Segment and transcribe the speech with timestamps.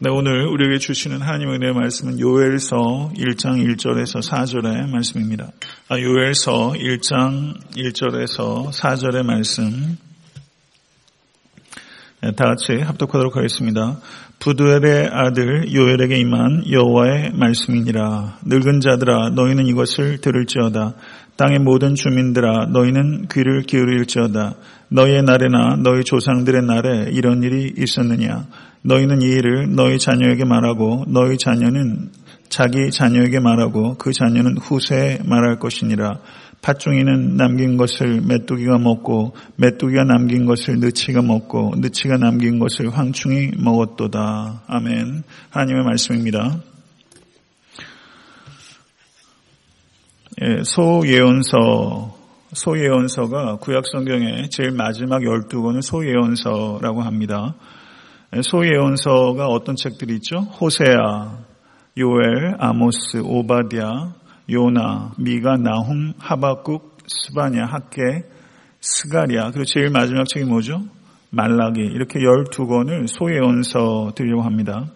[0.00, 5.50] 네, 오늘 우리에게 주시는 하나님의 은혜의 말씀은 요엘서 1장 1절에서 4절의 말씀입니다.
[5.88, 10.07] 아, 요엘서 1장 1절에서 4절의 말씀 네,
[12.36, 13.98] 다 같이 합독하도록 하겠습니다.
[14.38, 18.38] 부두엘의 아들 요엘에게 임한 여호와의 말씀이니라.
[18.46, 20.94] 늙은 자들아 너희는 이것을 들을지어다.
[21.36, 24.54] 땅의 모든 주민들아 너희는 귀를 기울일지어다.
[24.90, 28.46] 너희의 날에나 너희 조상들의 날에 이런 일이 있었느냐.
[28.82, 32.10] 너희는 이 일을 너희 자녀에게 말하고 너희 자녀는
[32.48, 36.18] 자기 자녀에게 말하고 그 자녀는 후세에 말할 것이니라.
[36.62, 44.62] 팥종이는 남긴 것을 메뚜기가 먹고 메뚜기가 남긴 것을 느치가 먹고 느치가 남긴 것을 황충이 먹었도다.
[44.66, 45.22] 아멘.
[45.50, 46.60] 하나님의 말씀입니다.
[50.40, 52.16] 예, 소예언서
[52.52, 57.54] 소예언서가 구약 성경의 제일 마지막 12권을 소예언서라고 합니다.
[58.36, 60.38] 예, 소예언서가 어떤 책들이 있죠?
[60.38, 61.38] 호세아,
[61.98, 64.14] 요엘, 아모스, 오바댜,
[64.50, 68.00] 요나, 미가, 나훔, 하박국, 스바냐, 학개,
[68.80, 70.82] 스가랴, 그리고 제일 마지막 책이 뭐죠?
[71.30, 71.80] 말라기.
[71.80, 74.86] 이렇게 12권을 소예언서들이라고 합니다.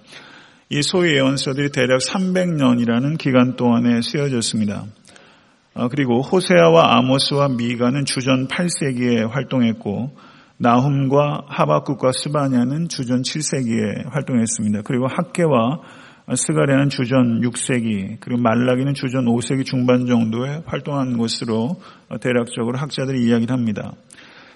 [0.70, 4.84] 이 소예언서들이 대략 300년이라는 기간 동안에 쓰여졌습니다.
[5.74, 10.16] 아, 그리고 호세아와 아모스와 미가는 주전 8세기에 활동했고
[10.58, 14.82] 나훔과 하박국과 스바냐는 주전 7세기에 활동했습니다.
[14.84, 15.80] 그리고 학계와
[16.34, 21.80] 스가랴는 주전 6세기, 그리고 말라기는 주전 5세기 중반 정도에 활동한 것으로
[22.20, 23.92] 대략적으로 학자들이 이야기를 합니다.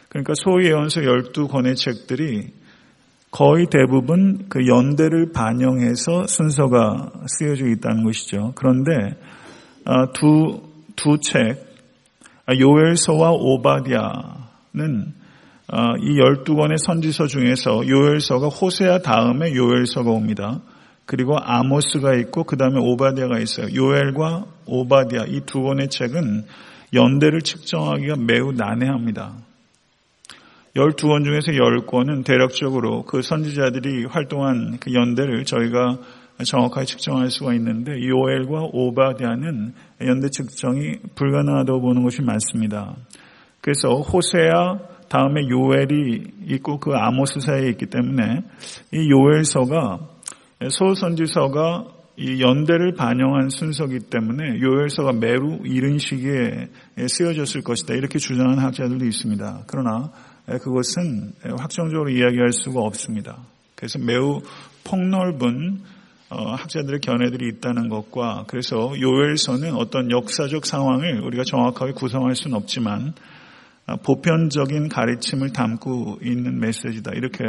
[0.08, 2.52] 그러니까 소위 예언서 12권의 책들이
[3.30, 8.52] 거의 대부분 그 연대를 반영해서 순서가 쓰여져 있다는 것이죠.
[8.54, 8.92] 그런데
[9.84, 10.62] 아, 두,
[10.94, 11.66] 두 책,
[12.46, 15.12] 아, 요엘서와 오바디아는
[15.68, 20.60] 아, 이 12권의 선지서 중에서 요엘서가 호세아 다음에 요엘서가 옵니다.
[21.06, 23.68] 그리고 아모스가 있고 그 다음에 오바디아가 있어요.
[23.74, 26.44] 요엘과 오바디아 이 두 권의 책은
[26.94, 29.34] 연대를 측정하기가 매우 난해합니다.
[30.74, 35.98] 12권 중에서 10권은 대략적으로 그 선지자들이 활동한 그 연대를 저희가
[36.44, 39.72] 정확하게 측정할 수가 있는데 요엘과 오바디아는
[40.02, 42.94] 연대 측정이 불가능하다고 보는 것이 많습니다.
[43.62, 44.78] 그래서 호세아
[45.08, 48.42] 다음에 요엘이 있고 그 아모스 사이에 있기 때문에
[48.92, 50.15] 이 요엘서가
[50.60, 51.84] 소선지서가
[52.18, 56.68] 이 연대를 반영한 순서이기 때문에 요엘서가 매우 이른 시기에
[57.06, 59.64] 쓰여졌을 것이다 이렇게 주장하는 학자들도 있습니다.
[59.66, 60.10] 그러나
[60.46, 63.36] 그것은 확정적으로 이야기할 수가 없습니다.
[63.74, 64.40] 그래서 매우
[64.84, 65.80] 폭넓은
[66.28, 73.12] 어, 학자들의 견해들이 있다는 것과 그래서 요엘서는 어떤 역사적 상황을 우리가 정확하게 구성할 수는 없지만
[73.12, 73.35] 아,
[74.02, 77.44] 보편적인 가르침을 담고 있는 메시지다 이렇게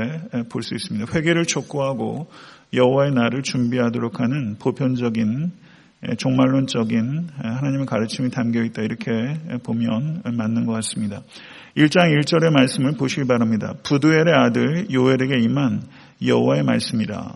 [0.49, 1.11] 볼 수 있습니다.
[1.13, 2.29] 회개를 촉구하고
[2.73, 5.51] 여호와의 날을 준비하도록 하는 보편적인
[6.17, 9.09] 종말론적인 하나님의 가르침이 담겨 있다 이렇게
[9.63, 11.23] 보면 맞는 것 같습니다.
[11.75, 13.73] 1장 1절의 말씀을 보시기 바랍니다.
[13.83, 15.81] 부두엘의 아들 요엘에게 임한
[16.23, 17.33] 여호와의 말씀이라.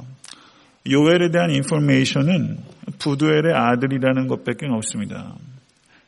[0.90, 2.58] 요엘에 대한 인포메이션은
[3.00, 5.36] 부두엘의 아들이라는 것밖에 없습니다.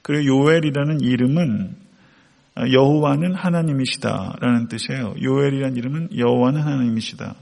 [0.03, 1.82] 그리고 요엘이라는 이름은
[2.57, 5.15] 여호와는 하나님이시다라는 뜻이에요.
[5.21, 7.35] 요엘이라는 이름은 여호와는 하나님이시다.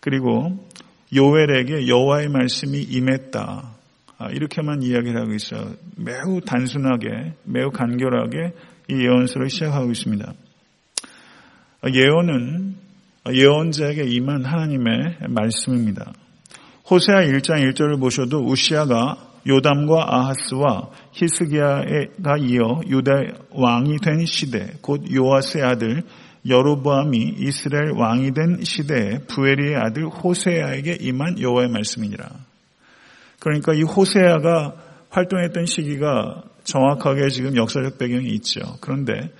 [0.00, 0.66] 그리고
[1.14, 3.76] 요엘에게 여호와의 말씀이 임했다.
[4.18, 5.72] 아, 이렇게만 이야기를 하고 있어요.
[5.96, 8.52] 매우 단순하게, 매우 간결하게
[8.90, 10.32] 이 예언서를 시작하고 있습니다.
[11.82, 12.76] 아, 예언은
[13.32, 16.12] 예언자에게 임한 하나님의 말씀입니다.
[16.88, 23.12] 호세아 1장 1절을 보셔도 우시아가 요담과 아하스와 히스기야가 이어 유다
[23.50, 26.02] 왕이 된 시대, 곧 요아스의 아들
[26.48, 32.28] 여로보암이 이스라엘 왕이 된 시대에 부에리의 아들 호세아에게 임한 여호와의 말씀이니라.
[33.40, 34.74] 그러니까 이 호세아가
[35.10, 38.60] 활동했던 시기가 정확하게 지금 역사적 배경이 있죠.
[38.80, 39.30] 그런데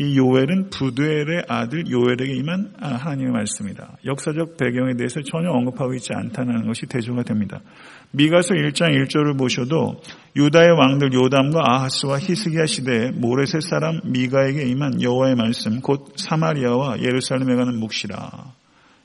[0.00, 3.98] 이 요엘은 부두엘의 아들 요엘에게 임한 하나님의 말씀이다.
[4.04, 7.60] 역사적 배경에 대해서 전혀 언급하고 있지 않다는 것이 대조가 됩니다.
[8.10, 10.00] 미가서 1장 1절을 보셔도
[10.34, 17.54] 유다의 왕들 요담과 아하스와 히스기야 시대에 모레셋 사람 미가에게 임한 여호와의 말씀 곧 사마리아와 예루살렘에
[17.54, 18.54] 가는 묵시라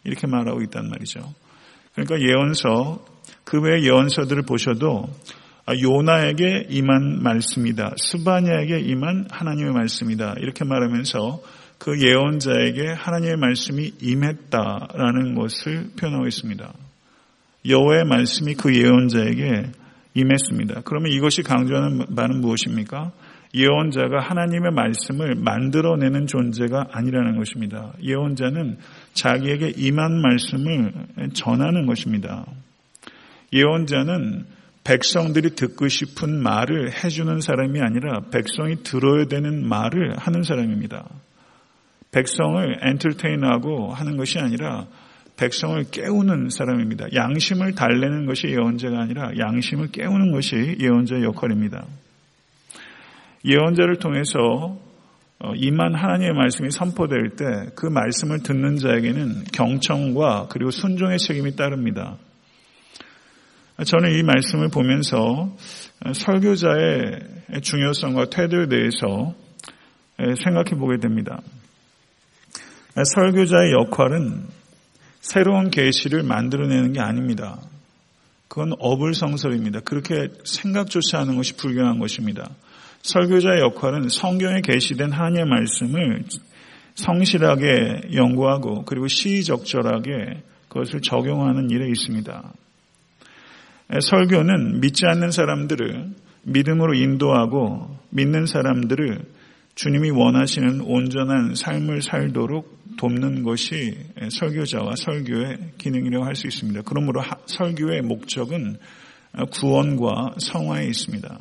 [0.05, 1.19] 이렇게 말하고 있단 말이죠.
[1.93, 3.03] 그러니까 예언서
[3.43, 5.09] 그 외의 예언서들을 보셔도
[5.67, 7.95] 요나에게 임한 말씀이다.
[7.97, 10.35] 스바냐에게 임한 하나님의 말씀이다.
[10.39, 11.41] 이렇게 말하면서
[11.77, 16.73] 그 예언자에게 하나님의 말씀이 임했다라는 것을 표현하고 있습니다.
[17.67, 19.71] 여호와의 말씀이 그 예언자에게
[20.15, 20.81] 임했습니다.
[20.85, 23.11] 그러면 이것이 강조하는 바는 무엇입니까?
[23.55, 27.93] 예언자가 하나님의 말씀을 만들어내는 존재가 아니라는 것입니다.
[28.01, 28.77] 예언자는
[29.13, 30.93] 자기에게 임한 말씀을
[31.33, 32.45] 전하는 것입니다.
[33.53, 34.45] 예언자는
[34.83, 41.07] 백성들이 듣고 싶은 말을 해주는 사람이 아니라 백성이 들어야 되는 말을 하는 사람입니다.
[42.11, 44.87] 백성을 엔터테인하고 하는 것이 아니라
[45.37, 47.07] 백성을 깨우는 사람입니다.
[47.13, 51.85] 양심을 달래는 것이 예언자가 아니라 양심을 깨우는 것이 예언자의 역할입니다.
[53.45, 54.77] 예언자를 통해서
[55.39, 57.43] 어, 이만 하나님의 말씀이 선포될 때
[57.75, 62.17] 그 말씀을 듣는 자에게는 경청과 그리고 순종의 책임이 따릅니다.
[63.83, 65.55] 저는 이 말씀을 보면서
[66.13, 69.33] 설교자의 중요성과 태도에 대해서
[70.17, 71.41] 생각해 보게 됩니다.
[72.95, 74.43] 설교자의 역할은
[75.23, 77.57] 새로운 계시를 만들어내는 게 아닙니다.
[78.49, 79.79] 그건 어불성설입니다.
[79.79, 82.49] 그렇게 생각조차 하는 것이 불경한 것입니다.
[83.03, 86.25] 설교자의 역할은 성경에 계시된 하나님의 말씀을
[86.95, 92.53] 성실하게 연구하고 그리고 시적절하게 그것을 적용하는 일에 있습니다.
[94.01, 96.09] 설교는 믿지 않는 사람들을
[96.43, 99.21] 믿음으로 인도하고 믿는 사람들을
[99.75, 103.97] 주님이 원하시는 온전한 삶을 살도록 돕는 것이
[104.29, 106.81] 설교자와 설교의 기능이라고 할 수 있습니다.
[106.85, 108.77] 그러므로 설교의 목적은
[109.51, 111.39] 구원과 성화에 있습니다.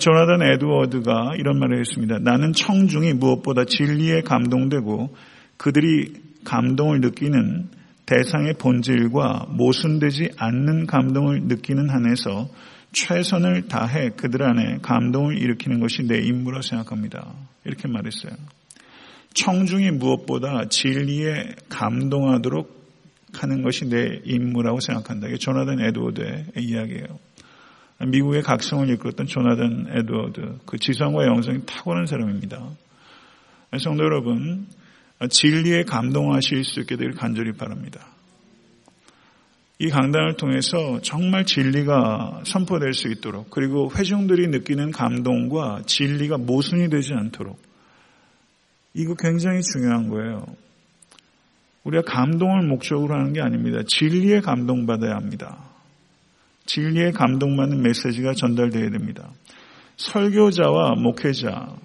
[0.00, 2.18] 조나단 에드워드가 이런 말을 했습니다.
[2.18, 5.14] 나는 청중이 무엇보다 진리에 감동되고
[5.56, 6.14] 그들이
[6.44, 7.68] 감동을 느끼는
[8.06, 12.48] 대상의 본질과 모순되지 않는 감동을 느끼는 한에서
[12.92, 17.32] 최선을 다해 그들 안에 감동을 일으키는 것이 내 임무라 생각합니다.
[17.64, 18.32] 이렇게 말했어요.
[19.34, 22.84] 청중이 무엇보다 진리에 감동하도록
[23.34, 25.28] 하는 것이 내 임무라고 생각한다.
[25.28, 27.18] 이게 조나단 에드워드의 이야기예요.
[28.06, 32.60] 미국의 각성을 이끌었던 조나단 에드워드, 그 지성과 영성이 탁월한 사람입니다.
[33.80, 34.66] 성도 여러분,
[35.28, 38.06] 진리에 감동하실 수 있게 되길 간절히 바랍니다.
[39.80, 47.12] 이 강단을 통해서 정말 진리가 선포될 수 있도록 그리고 회중들이 느끼는 감동과 진리가 모순이 되지
[47.14, 47.60] 않도록
[48.94, 50.46] 이거 굉장히 중요한 거예요.
[51.82, 53.80] 우리가 감동을 목적으로 하는 게 아닙니다.
[53.86, 55.58] 진리에 감동받아야 합니다.
[56.66, 59.30] 진리에 감동받는 메시지가 전달되어야 됩니다.
[59.96, 61.76] 설교자와 목회자,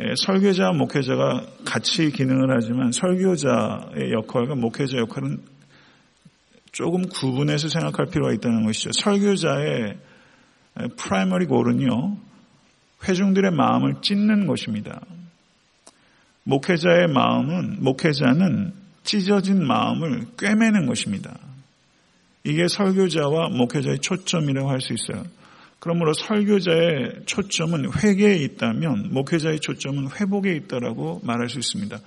[0.00, 5.42] 예, 설교자와 목회자가 같이 기능을 하지만 설교자의 역할과 목회자 역할은
[6.70, 8.90] 조금 구분해서 생각할 필요가 있다는 것이죠.
[8.92, 9.96] 설교자의
[10.96, 12.16] primary goal은요,
[13.08, 15.00] 회중들의 마음을 찢는 것입니다.
[16.44, 21.36] 목회자의 마음은, 목회자는 찢어진 마음을 꿰매는 것입니다.
[22.44, 25.24] 이게 설교자와 목회자의 초점이라고 할 수 있어요.
[25.78, 31.98] 그러므로 설교자의 초점은 회개에 있다면 목회자의 초점은 회복에 있다라고 말할 수 있습니다.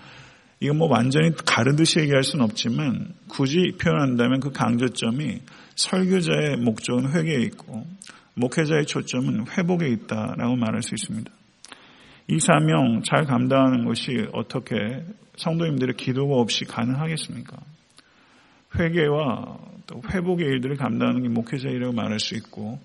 [0.59, 5.41] 이거 뭐 완전히 가르듯이 얘기할 수는 없지만 굳이 표현한다면 그 강조점이
[5.75, 7.85] 설교자의 목적은 회개에 있고
[8.33, 11.31] 목회자의 초점은 회복에 있다라고 말할 수 있습니다.
[12.29, 14.75] 이 사명 잘 감당하는 것이 어떻게
[15.37, 17.57] 성도님들의 기도가 없이 가능하겠습니까?
[18.77, 22.79] 회개와 또 회복의 일들을 감당하는 게 목회자 일이라고 말할 수 있고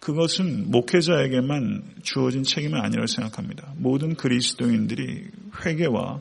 [0.00, 3.74] 그것은 목회자에게만 주어진 책임은 아니라고 생각합니다.
[3.76, 5.28] 모든 그리스도인들이
[5.64, 6.20] 회개와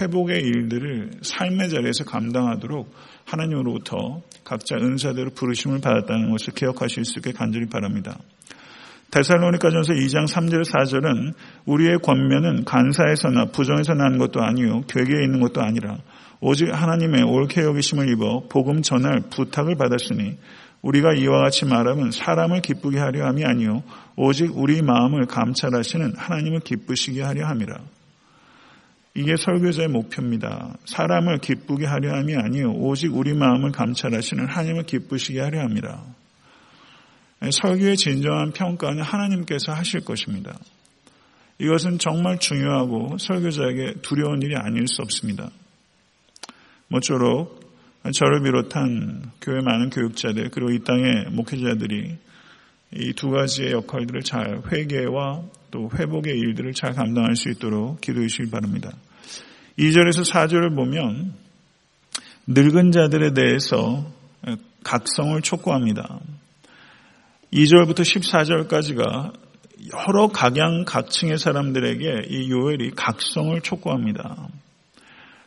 [0.00, 2.92] 회복의 일들을 삶의 자리에서 감당하도록
[3.24, 8.18] 하나님으로부터 각자 은사대로 부르심을 받았다는 것을 기억하실 수 있게 간절히 바랍니다.
[9.10, 11.34] 데살로니가전서 2장 3절 4절은
[11.66, 15.98] 우리의 권면은 간사에서나 부정에서 난 것도 아니요 괴계에 있는 것도 아니라
[16.40, 20.38] 오직 하나님의 옳게 여기심을 입어 복음 전할 부탁을 받았으니
[20.82, 23.82] 우리가 이와 같이 말하면 사람을 기쁘게 하려 함이 아니요
[24.16, 27.80] 오직 우리 마음을 감찰하시는 하나님을 기쁘시게 하려 함이라.
[29.14, 30.76] 이게 설교자의 목표입니다.
[30.84, 36.02] 사람을 기쁘게 하려 함이 아니요 오직 우리 마음을 감찰하시는 하나님을 기쁘시게 하려 합니다.
[37.48, 40.58] 설교의 진정한 평가는 하나님께서 하실 것입니다.
[41.58, 45.50] 이것은 정말 중요하고 설교자에게 두려운 일이 아닐 수 없습니다.
[46.88, 47.60] 모쪼록
[48.12, 52.18] 저를 비롯한 교회 많은 교육자들 그리고 이 땅의 목회자들이
[52.92, 58.50] 이 두 가지의 역할들을 잘 회개와 또 회복의 일들을 잘 감당할 수 있도록 기도해 주시기
[58.50, 58.90] 바랍니다.
[59.78, 61.34] 2절에서 4절을 보면
[62.48, 64.10] 늙은 자들에 대해서
[64.82, 66.20] 각성을 촉구합니다.
[67.52, 69.32] 2절부터 14절까지가
[69.92, 74.48] 여러 각양 각층의 사람들에게 이 요엘이 각성을 촉구합니다.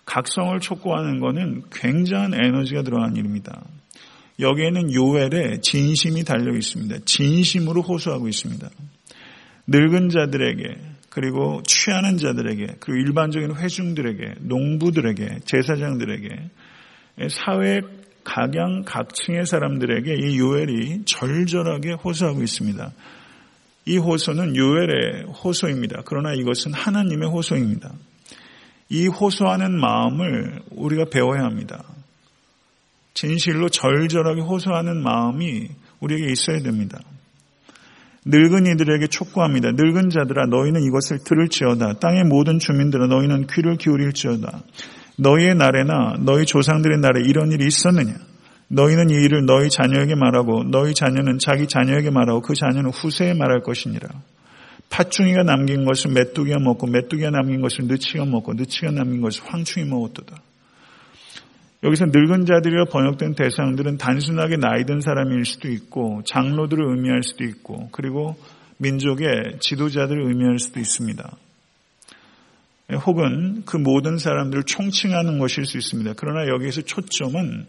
[0.06, 3.64] 각성을 촉구하는 것은 굉장한 에너지가 들어간 일입니다.
[4.40, 7.06] 여기에는 요엘의 진심이 달려 있습니다.
[7.06, 8.68] 진심으로 호소하고 있습니다.
[9.68, 10.76] 늙은 자들에게
[11.10, 16.50] 그리고 취하는 자들에게 그리고 일반적인 회중들에게 농부들에게 제사장들에게
[17.30, 17.82] 사회
[18.24, 22.92] 각양 각층의 사람들에게 이 요엘이 절절하게 호소하고 있습니다.
[23.86, 26.04] 이 호소는 요엘의 호소입니다.
[26.06, 27.92] 그러나 이것은 하나님의 호소입니다.
[28.90, 31.84] 이 호소하는 마음을 우리가 배워야 합니다.
[33.14, 37.00] 진실로 절절하게 호소하는 마음이 우리에게 있어야 됩니다.
[38.26, 39.72] 늙은 이들에게 촉구합니다.
[39.72, 42.00] 늙은 자들아 너희는 이것을 들을지어다.
[42.00, 44.64] 땅의 모든 주민들아 너희는 귀를 기울일지어다.
[45.18, 48.14] 너희의 날에나 너희 조상들의 날에 이런 일이 있었느냐?
[48.68, 53.62] 너희는 이 일을 너희 자녀에게 말하고 너희 자녀는 자기 자녀에게 말하고 그 자녀는 후세에 말할
[53.62, 54.10] 것이니라.
[54.90, 60.36] 팥중이가 남긴 것을 메뚜기가 먹고 메뚜기가 남긴 것을 느치가 먹고 느치가 남긴 것을 황충이 먹었도다.
[61.84, 67.90] 여기서 늙은 자들이라 번역된 대상들은 단순하게 나이 든 사람일 수도 있고 장로들을 의미할 수도 있고
[67.92, 68.38] 그리고
[68.78, 71.30] 민족의 지도자들을 의미할 수도 있습니다.
[72.96, 76.14] 혹은 그 모든 사람들을 총칭하는 것일 수 있습니다.
[76.18, 77.66] 그러나 여기에서 초점은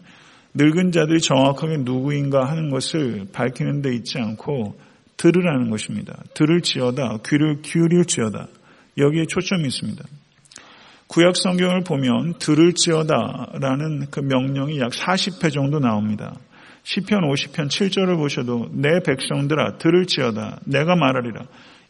[0.53, 4.79] 늙은 자들이 정확하게 누구인가 하는 것을 밝히는 데 있지 않고
[5.17, 6.17] 들으라는 것입니다.
[6.33, 8.47] 들을지어다 귀를 기울일지어다
[8.97, 10.03] 여기에 초점이 있습니다.
[11.07, 16.35] 구약 성경을 보면 들을지어다라는 그 명령이 약 40회 정도 나옵니다.
[16.83, 21.45] 시편 50편 7절을 보셔도 내 백성들아 들을지어다 내가 말하리라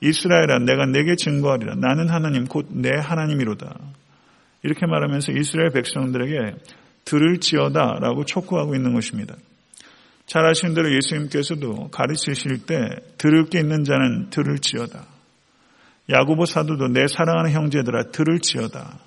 [0.07, 3.75] 이스라엘아 내가 내게 증거하리라 나는 하나님 곧 내 하나님이로다.
[4.63, 6.55] 이렇게 말하면서 이스라엘 백성들에게
[7.05, 9.35] 들을지어다 라고 촉구하고 있는 것입니다.
[10.25, 15.05] 잘 아시는 대로 예수님께서도 가르치실 때 들을 게 있는 자는 들을지어다.
[16.09, 19.00] 야고보 사도도 내 사랑하는 형제들아 들을지어다.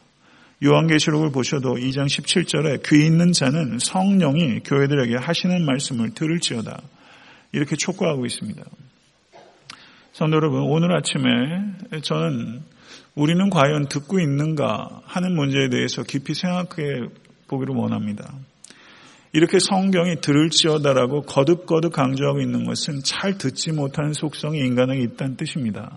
[0.65, 6.81] 요한계시록을 보셔도 2장 17절에 귀 있는 자는 성령이 교회들에게 하시는 말씀을 들을지어다.
[7.53, 8.63] 이렇게 촉구하고 있습니다.
[10.19, 11.21] 성도 여러분, 오늘 아침에
[12.03, 12.61] 저는
[13.15, 17.07] 우리는 과연 듣고 있는가 하는 문제에 대해서 깊이 생각해
[17.47, 18.29] 보기를 원합니다.
[19.33, 25.97] 이렇게 성경이 들을지어다라고 거듭거듭 강조하고 있는 것은 잘 듣지 못하는 속성이 인간에게 있다는 뜻입니다.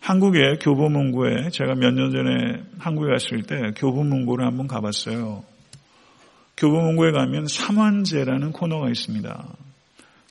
[0.00, 5.44] 한국의 교보문고에 제가 몇 년 전에 한국에 갔을 때 교보문고를 한번 가봤어요.
[6.56, 9.46] 교보문고에 가면 삼환제라는 코너가 있습니다.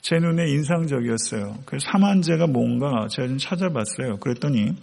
[0.03, 1.60] 제 눈에 인상적이었어요.
[1.65, 4.17] 그 삼환제가 뭔가 제가 좀 찾아봤어요.
[4.19, 4.75] 그랬더니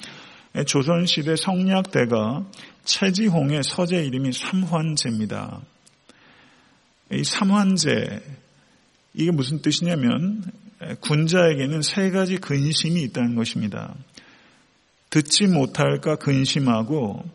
[0.66, 2.46] 조선시대 성리학대가
[2.84, 5.60] 최지홍의 서재 이름이 삼환제입니다.
[7.12, 8.22] 이 삼환제,
[9.12, 10.42] 이게 무슨 뜻이냐면
[11.00, 13.94] 군자에게는 세 가지 근심이 있다는 것입니다.
[15.10, 17.28] 듣지 못할까 근심하고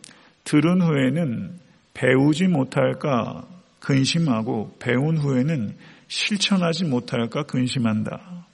[0.44, 1.60] 들은 후에는
[1.94, 3.46] 배우지 못할까
[3.80, 5.78] 근심하고 배운 후에는
[6.08, 8.46] 실천하지 못할까 근심한다.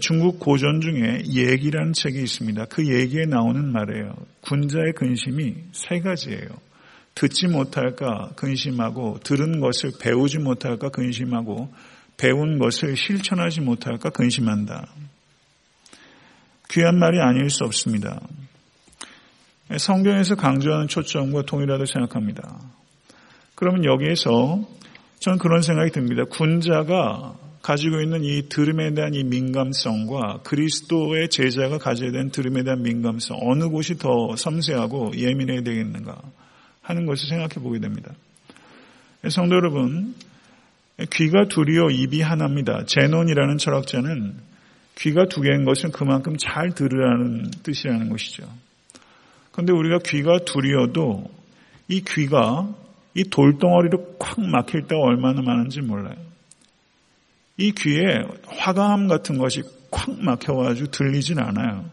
[0.00, 2.64] 중국 고전 중에 얘기라는 책이 있습니다.
[2.66, 4.16] 그 얘기에 나오는 말이에요.
[4.40, 6.48] 군자의 근심이 세 가지예요.
[7.14, 11.72] 듣지 못할까 근심하고 들은 것을 배우지 못할까 근심하고
[12.16, 14.88] 배운 것을 실천하지 못할까 근심한다.
[16.70, 18.20] 귀한 말이 아닐 수 없습니다.
[19.78, 22.60] 성경에서 강조하는 초점과 동일하다고 생각합니다.
[23.54, 24.66] 그러면 여기에서
[25.18, 26.24] 저는 그런 생각이 듭니다.
[26.24, 33.38] 군자가 가지고 있는 이 들음에 대한 이 민감성과 그리스도의 제자가 가져야 되는 들음에 대한 민감성,
[33.42, 36.16] 어느 곳이 더 섬세하고 예민해야 되겠는가
[36.82, 38.12] 하는 것을 생각해 보게 됩니다.
[39.28, 40.14] 성도 여러분,
[41.12, 42.84] 귀가 둘이요 입이 하나입니다.
[42.86, 44.36] 제논이라는 철학자는
[44.98, 48.48] 귀가 두 개인 것은 그만큼 잘 들으라는 뜻이라는 것이죠.
[49.50, 51.24] 그런데 우리가 귀가 둘이어도
[51.88, 52.72] 이 귀가
[53.16, 56.16] 이 돌덩어리로 콱 막힐 때가 얼마나 많은지 몰라요.
[57.56, 61.90] 이 귀에 화강암 같은 것이 콱 막혀가지고 들리진 않아요.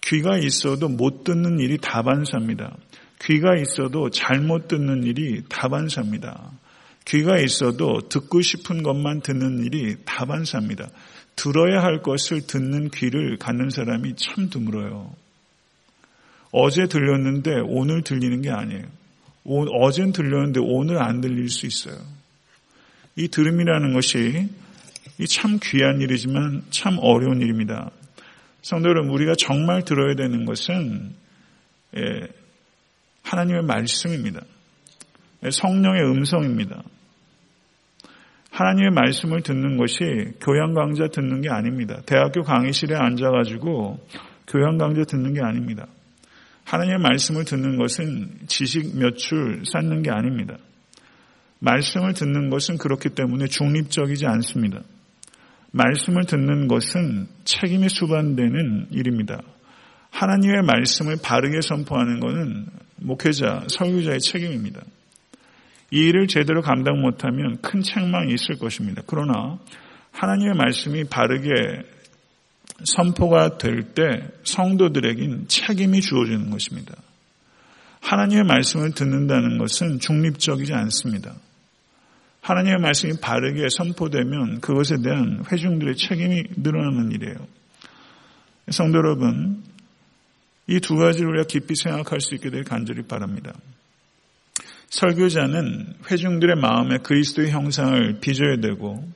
[0.00, 2.74] 귀가 있어도 못 듣는 일이 다반사입니다.
[3.20, 6.52] 귀가 있어도 잘못 듣는 일이 다반사입니다.
[7.04, 10.88] 귀가 있어도 듣고 싶은 것만 듣는 일이 다반사입니다.
[11.36, 15.12] 들어야 할 것을 듣는 귀를 갖는 사람이 참 드물어요.
[16.52, 18.97] 어제 들렸는데 오늘 들리는 게 아니에요.
[19.48, 21.96] 어젠 들렸는데 오늘 안 들릴 수 있어요.
[23.16, 24.48] 이 들음이라는 것이
[25.28, 27.90] 참 귀한 일이지만 참 어려운 일입니다.
[28.62, 31.14] 성도 여러분, 우리가 정말 들어야 되는 것은
[31.96, 32.28] 예,
[33.22, 34.40] 하나님의 말씀입니다.
[35.44, 36.82] 예, 성령의 음성입니다.
[38.50, 40.04] 하나님의 말씀을 듣는 것이
[40.40, 42.00] 교양 강좌 듣는 게 아닙니다.
[42.06, 43.98] 대학교 강의실에 앉아가지고
[44.46, 45.86] 교양 강좌 듣는 게 아닙니다.
[46.68, 50.58] 하나님의 말씀을 듣는 것은 지식 몇 줄 쌓는 게 아닙니다.
[51.60, 54.82] 말씀을 듣는 것은 그렇기 때문에 중립적이지 않습니다.
[55.72, 59.40] 말씀을 듣는 것은 책임이 수반되는 일입니다.
[60.10, 64.82] 하나님의 말씀을 바르게 선포하는 것은 목회자, 설교자의 책임입니다.
[65.90, 69.02] 이 일을 제대로 감당 못하면 큰 책망이 있을 것입니다.
[69.06, 69.58] 그러나
[70.12, 71.50] 하나님의 말씀이 바르게
[72.84, 76.94] 선포가 될 때 성도들에겐 책임이 주어지는 것입니다.
[78.00, 81.34] 하나님의 말씀을 듣는다는 것은 중립적이지 않습니다.
[82.40, 87.36] 하나님의 말씀이 바르게 선포되면 그것에 대한 회중들의 책임이 늘어나는 일이에요.
[88.70, 89.62] 성도 여러분,
[90.68, 93.52] 이 두 가지를 우리가 깊이 생각할 수 있게 될 간절히 바랍니다.
[94.90, 99.06] 설교자는 회중들의 마음에 그리스도의 형상을 빚어야 되고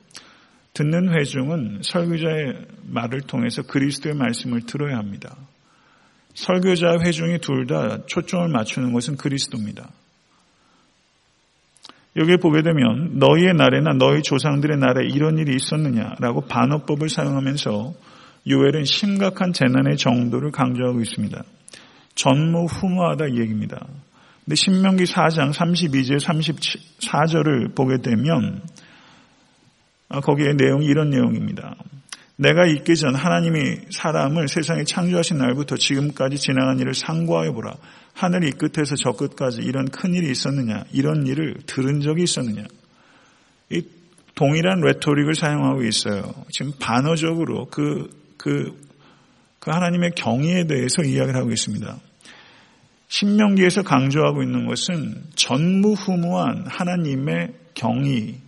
[0.73, 5.35] 듣는 회중은 설교자의 말을 통해서 그리스도의 말씀을 들어야 합니다.
[6.33, 9.89] 설교자 회중이 둘 다 초점을 맞추는 것은 그리스도입니다.
[12.15, 17.93] 여기에 보게 되면 너희의 날에나 너희 조상들의 날에 이런 일이 있었느냐라고 반어법을 사용하면서
[18.49, 21.43] 요엘은 심각한 재난의 정도를 강조하고 있습니다.
[22.15, 23.87] 전무후무하다 이 얘기입니다.
[24.45, 28.82] 근데 신명기 4장 32절 34절을 보게 되면 아,
[30.21, 31.75] 거기에 내용이 이런 내용입니다.
[32.35, 37.75] 내가 있기 전 하나님이 사람을 세상에 창조하신 날부터 지금까지 지나간 일을 상고하여 보라.
[38.13, 40.83] 하늘 이 끝에서 저 끝까지 이런 큰 일이 있었느냐?
[40.91, 42.63] 이런 일을 들은 적이 있었느냐?
[43.69, 43.83] 이
[44.35, 46.33] 동일한 레토릭을 사용하고 있어요.
[46.49, 48.79] 지금 반어적으로 그, 그,
[49.59, 51.97] 그 하나님의 경의에 대해서 이야기를 하고 있습니다.
[53.07, 58.41] 신명기에서 강조하고 있는 것은 전무후무한 하나님의 경의,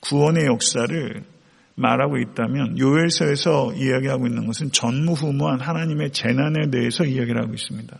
[0.00, 1.24] 구원의 역사를
[1.74, 7.96] 말하고 있다면 요엘서에서 이야기하고 있는 것은 전무후무한 하나님의 재난에 대해서 이야기를 하고 있습니다.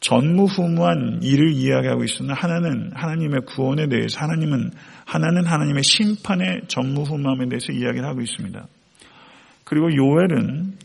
[0.00, 4.70] 전무후무한 일을 이야기하고 있으나 하나는 하나님의 구원에 대해서 하나님은
[5.04, 8.66] 하나는 하나님의 심판의 전무후무함에 대해서 이야기를 하고 있습니다.
[9.64, 10.76] 그리고 요엘은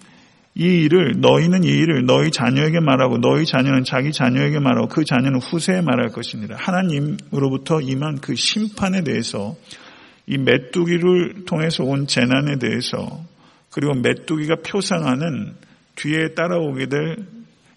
[0.56, 5.40] 이 일을 너희는 이 일을 너희 자녀에게 말하고 너희 자녀는 자기 자녀에게 말하고 그 자녀는
[5.40, 6.56] 후세에 말할 것입니다.
[6.58, 9.56] 하나님으로부터 임한 그 심판에 대해서
[10.30, 13.26] 이 메뚜기를 통해서 온 재난에 대해서
[13.72, 15.56] 그리고 메뚜기가 표상하는
[15.96, 17.18] 뒤에 따라오게 될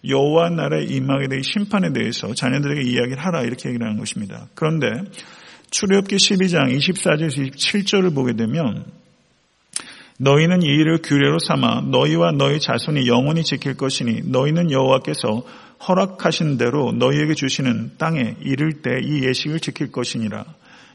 [0.06, 4.48] 여호와 나라의 임하게 될 심판에 대해서 자녀들에게 이야기를 하라 이렇게 얘기를 하는 것입니다.
[4.54, 4.88] 그런데
[5.70, 8.84] 출애굽기 12장 24절에서 27절을 보게 되면
[10.18, 15.42] 너희는 이 일을 규례로 삼아 너희와 너희 자손이 영원히 지킬 것이니 너희는 여호와께서
[15.88, 20.44] 허락하신 대로 너희에게 주시는 땅에 이를 때 이 예식을 지킬 것이니라.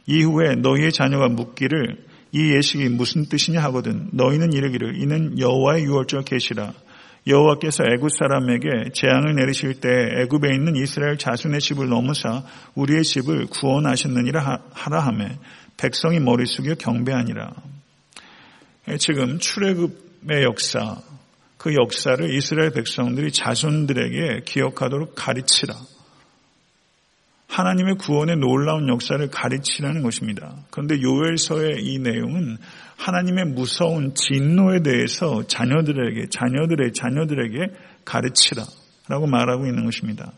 [0.07, 6.73] 이후에 너희의 자녀가 묻기를 이 예식이 무슨 뜻이냐 하거든 너희는 이르기를 이는 여호와의 유월절 계시라
[7.27, 9.89] 여호와께서 애굽 사람에게 재앙을 내리실 때
[10.21, 12.43] 애굽에 있는 이스라엘 자손의 집을 넘으사
[12.75, 15.37] 우리의 집을 구원하셨느니라 하라 하매
[15.77, 17.51] 백성이 머리 숙여 경배하니라.
[18.97, 21.01] 지금 출애굽의 역사
[21.57, 25.75] 그 역사를 이스라엘 백성들이 자손들에게 기억하도록 가르치라.
[27.47, 30.55] 하나님의 구원의 놀라운 역사를 가르치라는 것입니다.
[30.69, 32.57] 그런데 요엘서의 이 내용은
[32.97, 37.73] 하나님의 무서운 진노에 대해서 자녀들에게, 자녀들의 자녀들에게
[38.05, 40.33] 가르치라라고 말하고 있는 것입니다.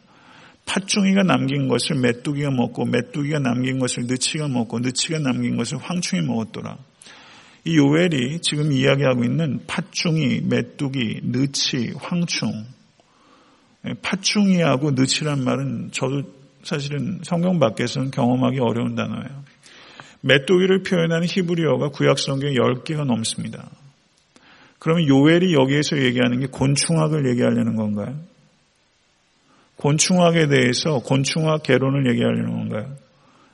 [0.66, 6.78] 팥중이가 남긴 것을 메뚜기가 먹고 메뚜기가 남긴 것을 느치가 먹고 느치가 남긴 것을 황충이 먹었더라.
[7.66, 12.66] 이 요엘이 지금 이야기하고 있는 팥중이, 메뚜기, 느치, 황충.
[14.02, 19.44] 팥중이하고 느치란 말은 저도 사실은 성경 밖에서는 경험하기 어려운 단어예요.
[20.22, 23.70] 메뚜기를 표현하는 히브리어가 구약 성경 10개가 넘습니다.
[24.80, 28.16] 그러면 요엘이 여기에서 얘기하는 게 곤충학을 얘기하려는 건가요?
[29.78, 32.96] 곤충학에 대해서 곤충학 개론을 얘기하려는 건가요?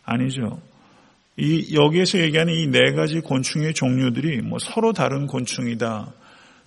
[0.04, 0.60] 아니죠.
[1.38, 6.14] 이 여기에서 얘기하는 이 네 가지 곤충의 종류들이 뭐 서로 다른 곤충이다.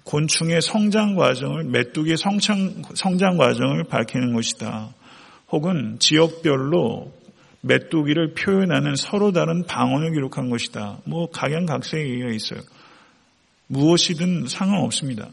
[0.04, 4.90] 곤충의 성장 과정을 메뚜기의 성장, 성장 과정을 밝히는 것이다.
[5.50, 7.12] 혹은 지역별로
[7.62, 10.98] 메뚜기를 표현하는 서로 다른 방언을 기록한 것이다.
[11.04, 12.60] 뭐 각양각색의 얘기가 있어요.
[13.66, 15.28] 무엇이든 상관없습니다.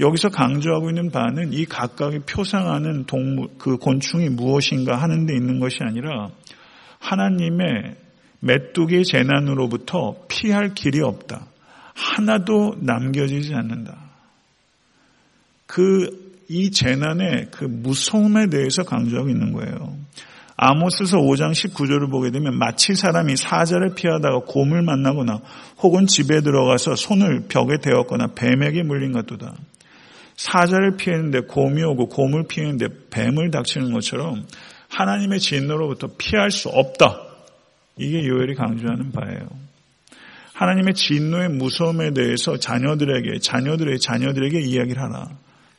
[0.00, 5.78] 여기서 강조하고 있는 바는 이 각각이 표상하는 동물, 그 곤충이 무엇인가 하는 데 있는 것이
[5.82, 6.30] 아니라
[6.98, 7.96] 하나님의
[8.40, 11.46] 메뚜기 재난으로부터 피할 길이 없다.
[11.94, 14.10] 하나도 남겨지지 않는다.
[15.66, 19.96] 그 이 재난의 그 무서움에 대해서 강조하고 있는 거예요.
[20.56, 25.40] 아모스서 5장 19절을 보게 되면 마치 사람이 사자를 피하다가 곰을 만나거나
[25.78, 29.54] 혹은 집에 들어가서 손을 벽에 대었거나 뱀에게 물린 것도다.
[30.34, 34.44] 사자를 피했는데 곰이 오고 곰을 피했는데 뱀을 닥치는 것처럼
[34.88, 37.20] 하나님의 진노로부터 피할 수 없다.
[37.96, 39.48] 이게 요엘이 강조하는 바예요.
[40.54, 45.28] 하나님의 진노의 무서움에 대해서 자녀들에게, 자녀들의 자녀들에게 이야기를 하라.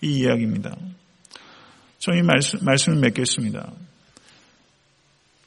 [0.01, 0.75] 이 이야기입니다.
[1.99, 3.71] 저는 이 말씀, 말씀을 맺겠습니다.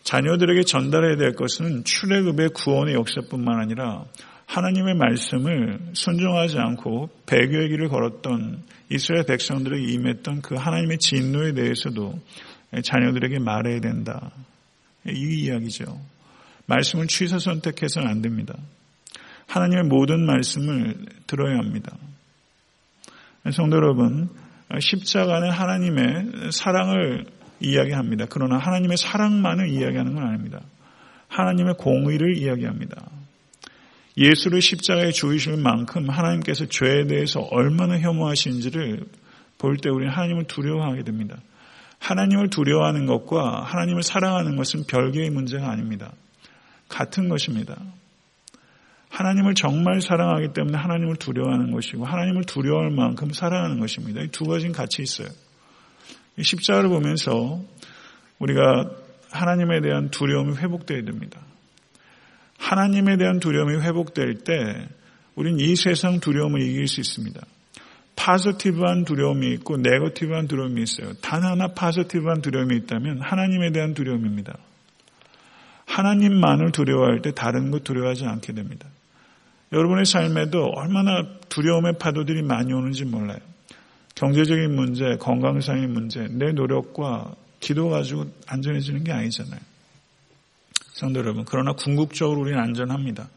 [0.04, 4.04] 자녀들에게 전달해야 될 것은 출애굽의 구원의 역사뿐만 아니라
[4.46, 12.20] 하나님의 말씀을 순종하지 않고 배교의 길을 걸었던 이스라엘 백성들에게 임했던 그 하나님의 진노에 대해서도
[12.82, 14.30] 자녀들에게 말해야 된다.
[15.08, 15.98] 이 이야기죠.
[16.66, 18.54] 말씀을 취사 선택해서는 안 됩니다.
[19.46, 21.96] 하나님의 모든 말씀을 들어야 합니다.
[23.52, 24.28] 성도 여러분,
[24.78, 27.26] 십자가는 하나님의 사랑을
[27.60, 28.26] 이야기합니다.
[28.28, 30.60] 그러나 하나님의 사랑만을 이야기하는 건 아닙니다.
[31.28, 33.10] 하나님의 공의를 이야기합니다.
[34.16, 39.04] 예수를 십자가에 죽이실 만큼 하나님께서 죄에 대해서 얼마나 혐오하신지를
[39.58, 41.36] 볼 때 우리는 하나님을 두려워하게 됩니다.
[41.98, 46.12] 하나님을 두려워하는 것과 하나님을 사랑하는 것은 별개의 문제가 아닙니다.
[46.88, 47.76] 같은 것입니다.
[49.14, 54.20] 하나님을 정말 사랑하기 때문에 하나님을 두려워하는 것이고 하나님을 두려워할 만큼 사랑하는 것입니다.
[54.22, 55.28] 이 두 가지는 같이 있어요.
[56.40, 57.62] 십자가를 보면서
[58.40, 58.90] 우리가
[59.30, 61.40] 하나님에 대한 두려움이 회복되어야 됩니다.
[62.58, 64.52] 하나님에 대한 두려움이 회복될 때
[65.36, 67.40] 우린 이 세상 두려움을 이길 수 있습니다.
[68.16, 71.12] positive한 두려움이 있고 negative한 두려움이 있어요.
[71.20, 74.56] 단 하나 positive한 두려움이 있다면 하나님에 대한 두려움입니다.
[75.86, 78.88] 하나님만을 두려워할 때 다른 것 두려워하지 않게 됩니다.
[79.74, 83.38] 여러분의 삶에도 얼마나 두려움의 파도들이 많이 오는지 몰라요.
[84.14, 89.60] 경제적인 문제, 건강상의 문제, 내 노력과 기도 가지고 안전해지는 게 아니잖아요.
[90.92, 93.28] 성도 여러분, 그러나 궁극적으로 우리는 안전합니다.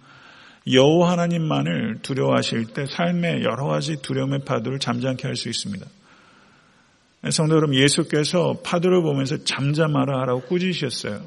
[0.72, 5.86] 여호 하나님만을 두려워하실 때 삶의 여러 가지 두려움의 파도를 잠잠케 할 수 있습니다.
[7.32, 11.22] 성도 여러분, 예수께서 파도를 보면서 잠잠하라 하라고 꾸짖으셨어요.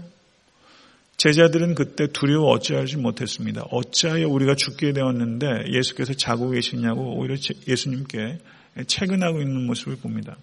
[1.21, 3.65] 제자들은 그때 두려워 어찌하지 못했습니다.
[3.71, 7.35] 어찌하여 우리가 죽게 되었는데 예수께서 자고 계시냐고 오히려
[7.69, 8.39] 예수님께
[8.87, 10.39] 채근하고 있는 모습을 봅니다.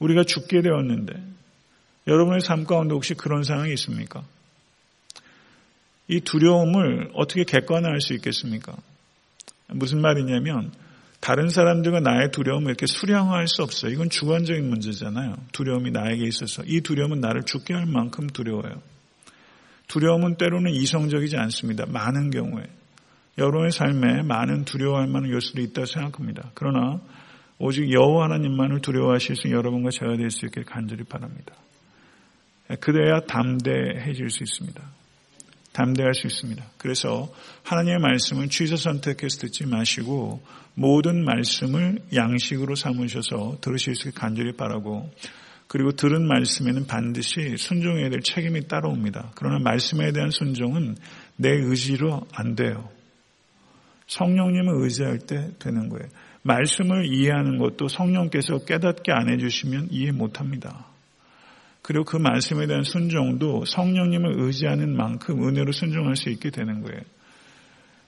[0.00, 1.12] 우리가 죽게 되었는데
[2.08, 4.24] 여러분의 삶 가운데 혹시 그런 상황이 있습니까?
[6.08, 8.76] 이 두려움을 어떻게 객관화할 수 있겠습니까?
[9.68, 10.72] 무슨 말이냐면
[11.20, 13.92] 다른 사람들과 나의 두려움을 이렇게 수량화할 수 없어요.
[13.92, 15.36] 이건 주관적인 문제잖아요.
[15.52, 18.82] 두려움이 나에게 있어서 이 두려움은 나를 죽게 할 만큼 두려워요.
[19.90, 21.84] 두려움은 때로는 이성적이지 않습니다.
[21.86, 22.62] 많은 경우에
[23.38, 26.52] 여러분의 삶에 많은 두려워할 만한 요소도 있다고 생각합니다.
[26.54, 27.00] 그러나
[27.58, 31.54] 오직 여호와 하나님만을 두려워하실 수 있는 여러분과 제가 될 수 있게 간절히 바랍니다.
[32.78, 34.80] 그래야 담대해질 수 있습니다.
[35.72, 36.64] 담대할 수 있습니다.
[36.78, 37.28] 그래서
[37.64, 40.40] 하나님의 말씀을 취사 선택해서 듣지 마시고
[40.74, 45.10] 모든 말씀을 양식으로 삼으셔서 들으실 수 있게 간절히 바라고
[45.70, 49.30] 그리고 들은 말씀에는 반드시 순종해야 될 책임이 따라옵니다.
[49.36, 50.96] 그러나 말씀에 대한 순종은
[51.36, 52.88] 내 의지로 안 돼요.
[54.08, 56.08] 성령님을 의지할 때 되는 거예요.
[56.42, 60.86] 말씀을 이해하는 것도 성령께서 깨닫게 안 해주시면 이해 못 합니다.
[61.82, 67.00] 그리고 그 말씀에 대한 순종도 성령님을 의지하는 만큼 은혜로 순종할 수 있게 되는 거예요.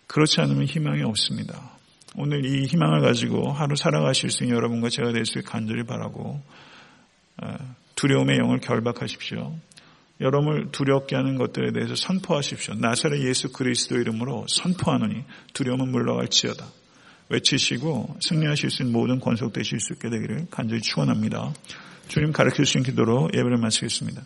[0.08, 1.78] 그렇지 않으면 희망이 없습니다.
[2.16, 6.22] 오늘 이 희망을 가지고 하루 살아가실 수 있는 여러분과 제가 될 수 있게 간절히 바라고
[6.30, 6.42] 어,
[7.94, 9.54] 두려움의 영을 결박하십시오.
[10.20, 12.74] 여러분을 두렵게 하는 것들에 대해서 선포하십시오.
[12.74, 16.64] 나사렛 예수 그리스도 이름으로 선포하노니 두려움은 물러갈지어다.
[17.28, 21.52] 외치시고 승리하실 수 있는 모든 권속 되실 수 있게 되기를 간절히 축원합니다.
[22.08, 24.22] 주님 가르쳐 주신 기도로 예배를 마치겠습니다.